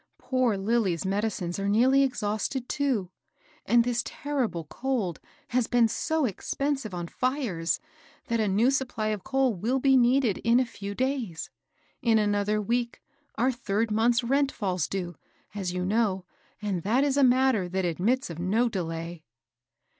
[0.17, 3.11] Poor Lilly's medicines are nearly exhausted, too;
[3.67, 7.79] and this ter rible cold has been so expensive on fires,
[8.25, 11.51] that a new supply of coal will be needed in a few days.
[12.01, 12.99] In another week,
[13.35, 15.17] our third month's rent falls due,
[15.53, 16.25] as you know,
[16.63, 19.21] and that is a matter that admits of no delay."